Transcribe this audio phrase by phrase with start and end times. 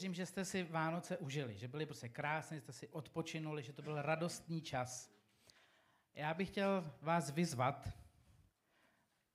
[0.00, 3.82] Věřím, že jste si Vánoce užili, že byly prostě krásné, jste si odpočinuli, že to
[3.82, 5.12] byl radostný čas.
[6.14, 7.88] Já bych chtěl vás vyzvat,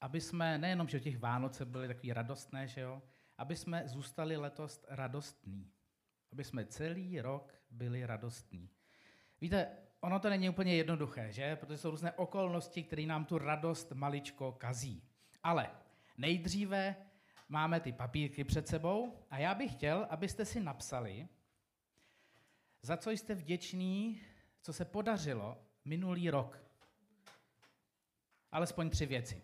[0.02, 3.02] aby jsme, nejenom, že těch Vánoce byly takový radostné, že jo,
[3.38, 5.72] aby jsme zůstali letos radostní.
[6.32, 8.70] Aby jsme celý rok byli radostní.
[9.42, 11.56] Víte, ono to není úplně jednoduché, že?
[11.56, 15.04] Protože jsou různé okolnosti, které nám tu radost maličko kazí.
[15.44, 15.72] Ale
[16.18, 16.96] nejdříve
[17.50, 21.28] máme ty papírky před sebou a já bych chtěl, abyste si napsali,
[22.82, 24.22] za co jste vděční,
[24.62, 26.60] co se podařilo minulý rok.
[28.52, 29.44] Alespoň tři věci.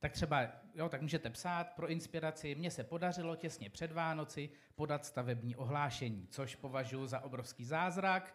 [0.00, 0.42] Tak třeba,
[0.74, 2.54] jo, tak můžete psát pro inspiraci.
[2.54, 8.34] Mně se podařilo těsně před Vánoci podat stavební ohlášení, což považuji za obrovský zázrak.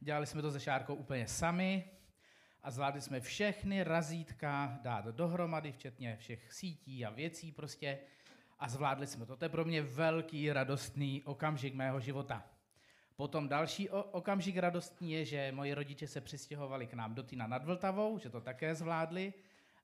[0.00, 1.90] Dělali jsme to se Šárkou úplně sami
[2.62, 7.98] a zvládli jsme všechny razítka dát dohromady, včetně všech sítí a věcí prostě
[8.58, 9.36] a zvládli jsme to.
[9.36, 12.44] To je pro mě velký radostný okamžik mého života.
[13.16, 17.64] Potom další okamžik radostný je, že moji rodiče se přistěhovali k nám do Týna nad
[17.64, 19.32] Vltavou, že to také zvládli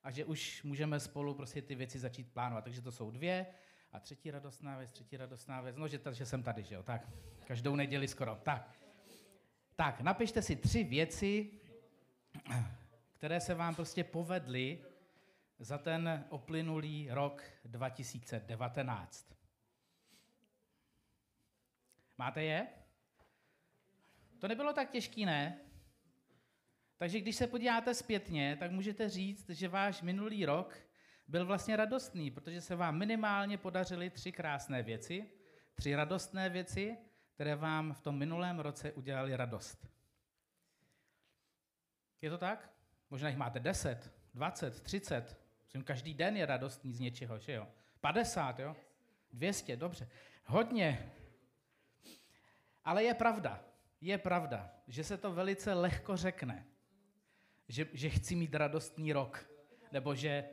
[0.05, 2.65] a že už můžeme spolu prostě ty věci začít plánovat.
[2.65, 3.47] Takže to jsou dvě.
[3.93, 7.09] A třetí radostná věc, třetí radostná věc, no, že, že jsem tady, že jo, tak.
[7.47, 8.79] Každou neděli skoro, tak.
[9.77, 11.51] Tak, napište si tři věci,
[13.13, 14.85] které se vám prostě povedly
[15.59, 19.37] za ten oplynulý rok 2019.
[22.19, 22.67] Máte je?
[24.39, 25.61] To nebylo tak těžký, ne?
[26.97, 30.79] Takže když se podíváte zpětně, tak můžete říct, že váš minulý rok
[31.29, 35.31] byl vlastně radostný, protože se vám minimálně podařily tři krásné věci,
[35.75, 36.97] tři radostné věci,
[37.35, 39.96] které vám v tom minulém roce udělali radost.
[42.23, 42.71] Je to tak?
[43.11, 45.41] Možná jich máte 10, 20, 30.
[45.65, 47.69] Myslím, každý den je radostný z něčeho, že jo?
[48.01, 48.77] 50, jo?
[49.33, 50.09] 200, dobře.
[50.45, 51.13] Hodně.
[52.85, 53.65] Ale je pravda,
[54.01, 56.67] je pravda, že se to velice lehko řekne
[57.69, 59.51] že, že chci mít radostný rok,
[59.93, 60.49] nebo že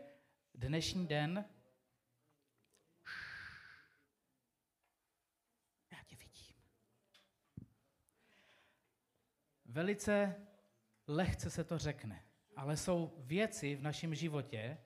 [0.54, 1.46] dnešní den
[5.92, 6.56] já tě vidím.
[9.66, 10.36] Velice
[11.08, 12.24] lehce se to řekne,
[12.56, 14.78] ale jsou věci v našem životě,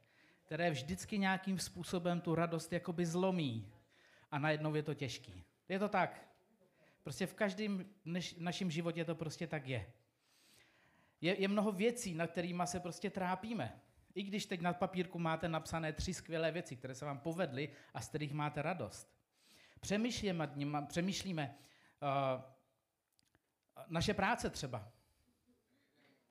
[0.45, 3.73] které vždycky nějakým způsobem tu radost jakoby zlomí
[4.31, 5.43] a najednou je to těžký.
[5.69, 6.27] Je to tak.
[7.03, 7.85] Prostě v každém
[8.37, 9.93] našem životě to prostě tak je.
[11.21, 13.81] Je, je mnoho věcí, nad kterými se prostě trápíme.
[14.15, 18.01] I když teď na papírku máte napsané tři skvělé věci, které se vám povedly a
[18.01, 19.17] z kterých máte radost.
[19.79, 20.49] Přemýšlíme,
[20.87, 21.55] přemýšlíme
[22.01, 22.41] uh,
[23.87, 24.91] naše práce třeba.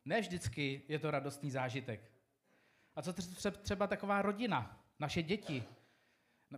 [0.07, 2.13] Ne vždycky je to radostný zážitek.
[2.97, 3.13] A co
[3.51, 5.65] třeba taková rodina, naše děti.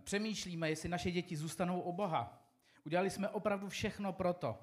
[0.01, 2.43] Přemýšlíme, jestli naše děti zůstanou u Boha.
[2.85, 4.57] Udělali jsme opravdu všechno pro to,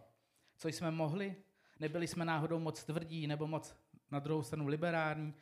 [0.56, 1.36] co jsme mohli,
[1.80, 3.76] Nebyli jsme náhodou moc tvrdí nebo moc
[4.10, 5.34] na druhou stranu liberální.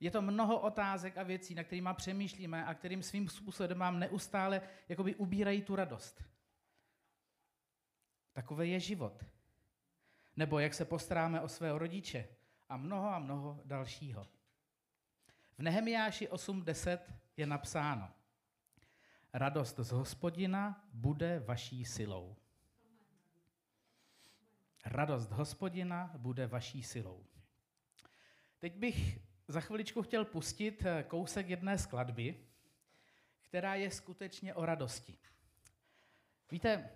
[0.00, 4.60] Je to mnoho otázek a věcí, na kterými přemýšlíme a kterým svým způsobem mám neustále
[4.88, 6.24] jakoby ubírají tu radost.
[8.32, 9.24] Takové je život.
[10.36, 12.28] Nebo jak se postaráme o svého rodiče
[12.68, 14.26] a mnoho a mnoho dalšího.
[15.58, 16.98] V Nehemiáši 8.10
[17.36, 18.10] je napsáno
[19.32, 22.36] Radost z hospodina bude vaší silou.
[24.84, 27.26] Radost hospodina bude vaší silou.
[28.58, 29.18] Teď bych
[29.48, 32.46] za chviličku chtěl pustit eh, kousek jedné skladby,
[33.40, 35.18] která je skutečně o radosti.
[36.50, 36.90] Víte,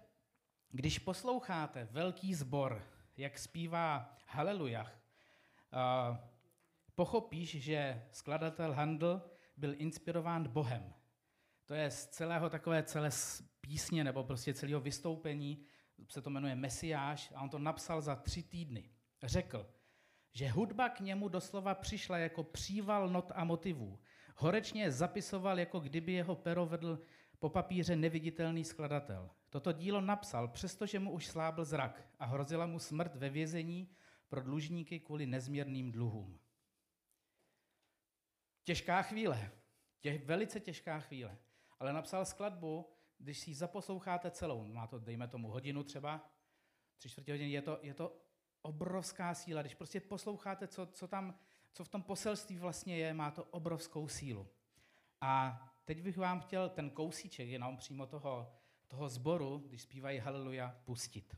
[0.70, 2.84] když posloucháte velký sbor,
[3.16, 4.99] jak zpívá Halelujah, eh,
[6.94, 9.22] pochopíš, že skladatel Handel
[9.56, 10.94] byl inspirován Bohem.
[11.66, 13.10] To je z celého takové celé
[13.60, 15.66] písně nebo prostě celého vystoupení
[16.08, 18.90] se to jmenuje Mesiáš a on to napsal za tři týdny.
[19.22, 19.66] Řekl,
[20.32, 23.98] že hudba k němu doslova přišla jako příval not a motivů.
[24.36, 26.98] Horečně zapisoval, jako kdyby jeho pero vedl
[27.38, 29.30] po papíře neviditelný skladatel.
[29.50, 33.88] Toto dílo napsal, přestože mu už slábl zrak a hrozila mu smrt ve vězení
[34.30, 36.40] pro dlužníky kvůli nezměrným dluhům.
[38.64, 39.52] Těžká chvíle,
[40.00, 41.38] tě, velice těžká chvíle.
[41.78, 42.86] Ale napsal skladbu,
[43.18, 46.30] když si ji zaposloucháte celou, má to, dejme tomu, hodinu třeba,
[46.96, 48.16] tři čtvrtě hodiny, je to, je to
[48.62, 49.62] obrovská síla.
[49.62, 51.38] Když prostě posloucháte, co, co, tam,
[51.72, 54.48] co v tom poselství vlastně je, má to obrovskou sílu.
[55.20, 58.52] A teď bych vám chtěl ten kousíček jenom přímo toho,
[58.88, 61.36] toho zboru, když zpívají Haleluja, pustit.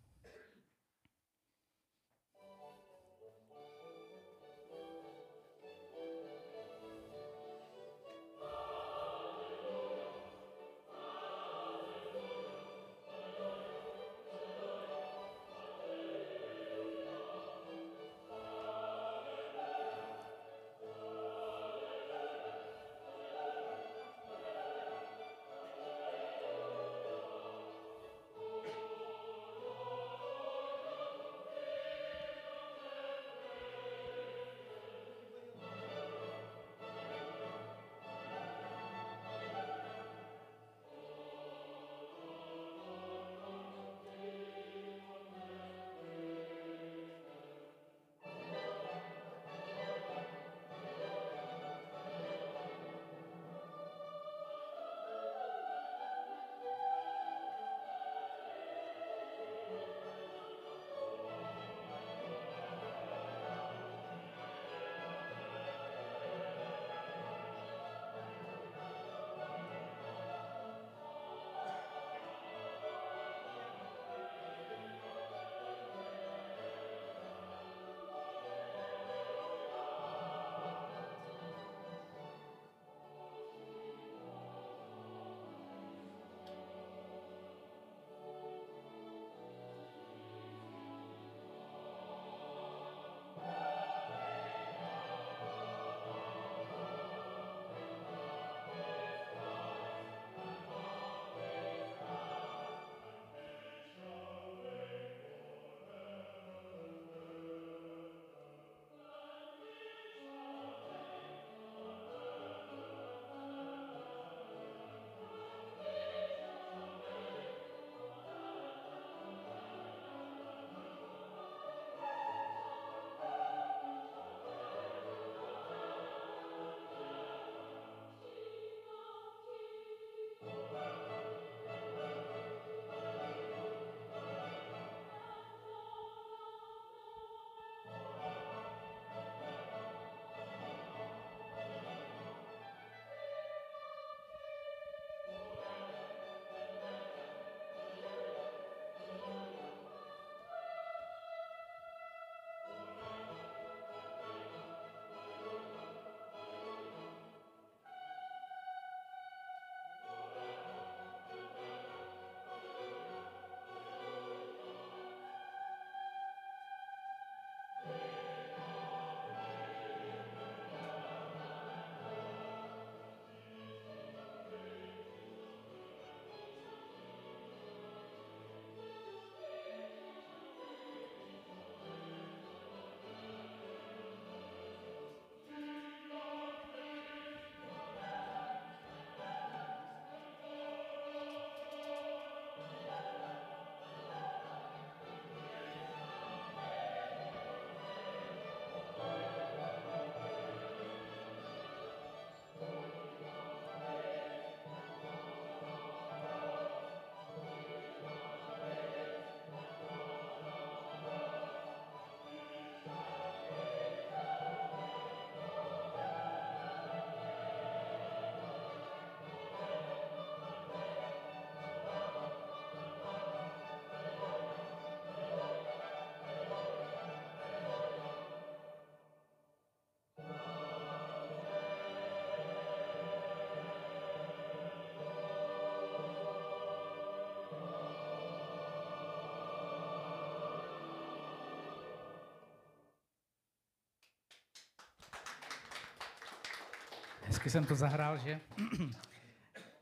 [247.32, 248.40] Hezky jsem to zahrál, že?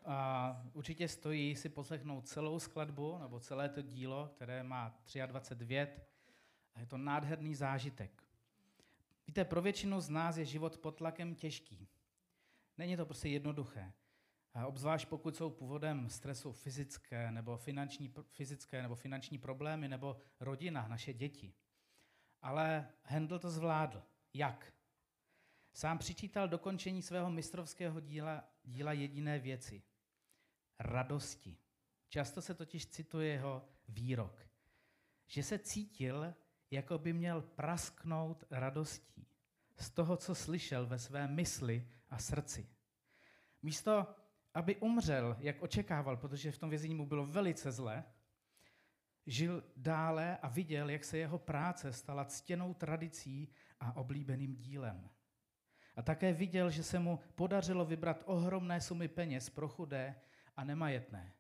[0.05, 6.09] A určitě stojí si poslechnout celou skladbu, nebo celé to dílo, které má 23 vět.
[6.75, 8.23] A je to nádherný zážitek.
[9.27, 11.89] Víte, pro většinu z nás je život pod tlakem těžký.
[12.79, 13.93] Není to prostě jednoduché.
[14.55, 20.89] A obzvlášť pokud jsou původem stresu fyzické nebo finanční, fyzické nebo finanční problémy nebo rodina,
[20.89, 21.55] naše děti.
[22.43, 24.03] Ale Handel to zvládl.
[24.35, 24.73] Jak?
[25.73, 29.83] Sám přičítal dokončení svého mistrovského díla, díla jediné věci.
[30.79, 31.57] Radosti.
[32.09, 34.47] Často se totiž cituje jeho výrok.
[35.27, 36.35] Že se cítil,
[36.71, 39.27] jako by měl prasknout radostí
[39.77, 42.69] z toho, co slyšel ve své mysli a srdci.
[43.63, 44.07] Místo,
[44.55, 48.05] aby umřel, jak očekával, protože v tom vězení mu bylo velice zle,
[49.27, 53.49] žil dále a viděl, jak se jeho práce stala ctěnou tradicí
[53.81, 55.11] a oblíbeným dílem.
[56.01, 60.15] A také viděl, že se mu podařilo vybrat ohromné sumy peněz pro chudé
[60.57, 61.35] a nemajetné.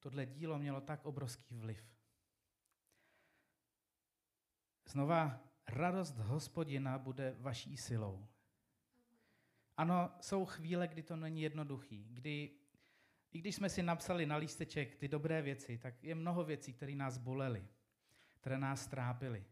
[0.00, 1.84] Tohle dílo mělo tak obrovský vliv.
[4.88, 8.26] Znova, radost hospodina bude vaší silou.
[9.76, 12.50] Ano, jsou chvíle, kdy to není jednoduchý, kdy
[13.32, 16.94] i když jsme si napsali na lísteček ty dobré věci, tak je mnoho věcí, které
[16.94, 17.68] nás bolely,
[18.40, 19.44] které nás trápily.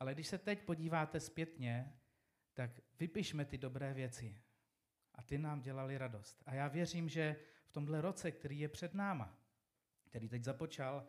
[0.00, 1.97] Ale když se teď podíváte zpětně,
[2.58, 4.42] tak vypišme ty dobré věci.
[5.14, 6.42] A ty nám dělali radost.
[6.46, 9.38] A já věřím, že v tomhle roce, který je před náma,
[10.04, 11.06] který teď započal,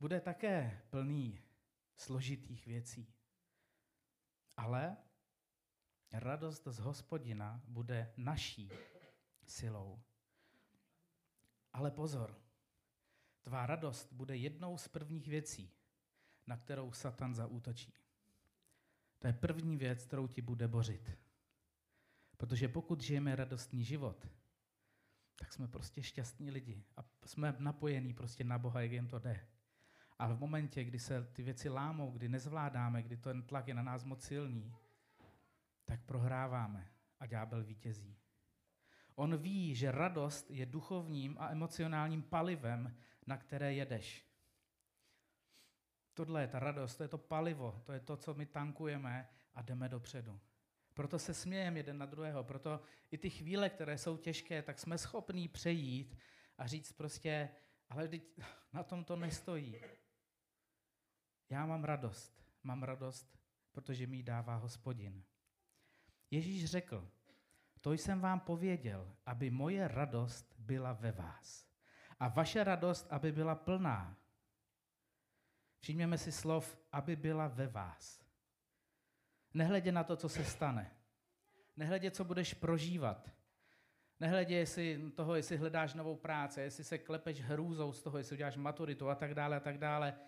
[0.00, 1.40] bude také plný
[1.96, 3.14] složitých věcí.
[4.56, 4.96] Ale
[6.12, 8.70] radost z hospodina bude naší
[9.46, 10.02] silou.
[11.72, 12.40] Ale pozor,
[13.42, 15.72] tvá radost bude jednou z prvních věcí,
[16.46, 17.94] na kterou Satan zaútočí.
[19.24, 21.10] To je první věc, kterou ti bude bořit.
[22.36, 24.28] Protože pokud žijeme radostný život,
[25.36, 29.46] tak jsme prostě šťastní lidi a jsme napojení prostě na Boha, jak jen to jde.
[30.18, 33.82] Ale v momentě, kdy se ty věci lámou, kdy nezvládáme, kdy ten tlak je na
[33.82, 34.74] nás moc silný,
[35.84, 36.90] tak prohráváme
[37.20, 38.16] a ďábel vítězí.
[39.14, 44.33] On ví, že radost je duchovním a emocionálním palivem, na které jedeš.
[46.14, 49.62] Tohle je ta radost, to je to palivo, to je to, co my tankujeme a
[49.62, 50.40] jdeme dopředu.
[50.94, 52.80] Proto se smějeme jeden na druhého, proto
[53.10, 56.18] i ty chvíle, které jsou těžké, tak jsme schopní přejít
[56.58, 57.48] a říct prostě,
[57.88, 58.10] ale
[58.72, 59.80] na tom to nestojí.
[61.50, 62.44] Já mám radost.
[62.62, 63.38] Mám radost,
[63.72, 65.24] protože mi dává hospodin.
[66.30, 67.10] Ježíš řekl,
[67.80, 71.68] to jsem vám pověděl, aby moje radost byla ve vás.
[72.20, 74.16] A vaše radost, aby byla plná.
[75.84, 78.24] Všimněme si slov, aby byla ve vás.
[79.54, 80.90] Nehledě na to, co se stane.
[81.76, 83.30] Nehledě, co budeš prožívat.
[84.20, 88.56] Nehledě jestli toho, jestli hledáš novou práci, jestli se klepeš hrůzou z toho, jestli uděláš
[88.56, 90.18] maturitu a tak dále a tak dále.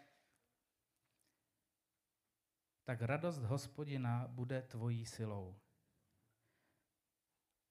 [2.85, 5.57] Tak radost hospodina bude tvojí silou.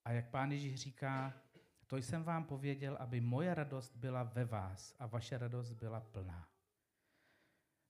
[0.06, 1.34] A jak pán Ježíš říká,
[1.88, 6.55] to jsem vám pověděl, aby moje radost byla ve vás a vaše radost byla plná.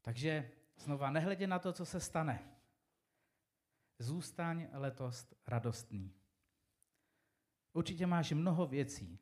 [0.06, 2.52] Takže znova, nehledě na to, co se stane.
[4.00, 6.14] Zůstaň letos radostný.
[7.74, 9.20] Určitě máš mnoho věcí,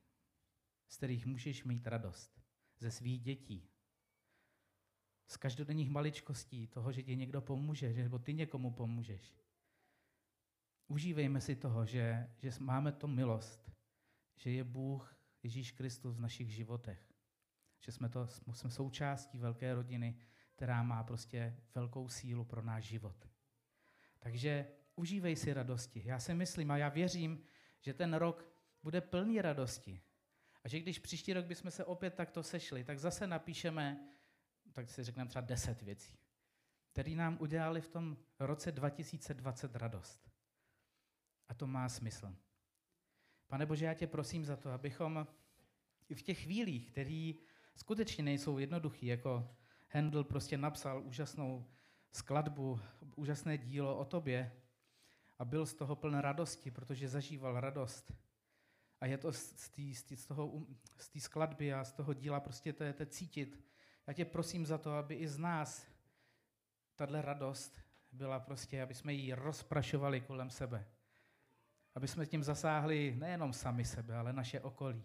[0.87, 2.41] z kterých můžeš mít radost.
[2.77, 3.69] Ze svých dětí.
[5.27, 9.35] Z každodenních maličkostí, toho, že ti někdo pomůže, že, nebo ty někomu pomůžeš.
[10.87, 13.71] Užívejme si toho, že, že máme to milost,
[14.35, 17.13] že je Bůh Ježíš Kristus v našich životech.
[17.79, 20.19] Že jsme, to, jsme součástí velké rodiny,
[20.63, 23.27] která má prostě velkou sílu pro náš život.
[24.19, 26.01] Takže užívej si radosti.
[26.05, 27.43] Já si myslím a já věřím,
[27.81, 28.49] že ten rok
[28.83, 30.01] bude plný radosti.
[30.63, 34.09] A že když příští rok bychom se opět takto sešli, tak zase napíšeme,
[34.73, 36.17] tak si řekneme třeba deset věcí,
[36.91, 40.31] které nám udělali v tom roce 2020 radost.
[41.47, 42.35] A to má smysl.
[43.47, 45.27] Pane Bože, já tě prosím za to, abychom
[46.09, 47.33] i v těch chvílích, které
[47.75, 49.55] skutečně nejsou jednoduché, jako
[49.93, 51.65] Handel prostě napsal úžasnou
[52.11, 52.79] skladbu,
[53.15, 54.51] úžasné dílo o tobě
[55.39, 58.13] a byl z toho pln radosti, protože zažíval radost.
[59.01, 60.65] A je to z té z toho,
[60.97, 63.63] z té skladby a z toho díla prostě to je to cítit.
[64.07, 65.87] Já tě prosím za to, aby i z nás
[66.95, 67.79] tahle radost
[68.11, 70.87] byla prostě, aby jsme ji rozprašovali kolem sebe.
[71.95, 75.03] Aby jsme tím zasáhli nejenom sami sebe, ale naše okolí.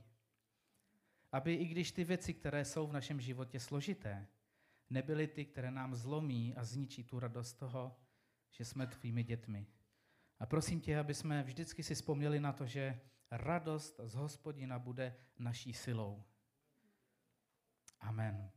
[1.33, 4.27] Aby i když ty věci, které jsou v našem životě složité,
[4.91, 7.97] nebyly ty, které nám zlomí a zničí tu radost toho,
[8.51, 9.67] že jsme tvými dětmi.
[10.39, 15.17] A prosím tě, aby jsme vždycky si vzpomněli na to, že radost z hospodina bude
[15.39, 16.25] naší silou.
[18.01, 18.51] Amen.